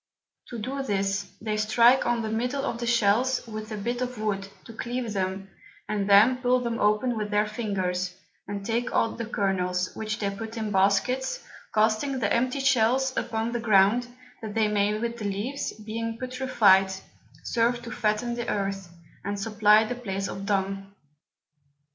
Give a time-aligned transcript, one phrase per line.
[0.47, 4.17] To do this, they strike on the middle of the Shells with a Bit of
[4.19, 5.51] Wood to cleave them,
[5.87, 8.15] and then pull them open with their Fingers,
[8.47, 13.51] and take out the Kernels, which they put in Baskets, casting the empty Shells upon
[13.51, 14.07] the Ground,
[14.41, 16.91] that they may with the Leaves, being putrified,
[17.43, 18.91] serve to fatten the Earth,
[19.23, 20.95] and supply the Place of Dung.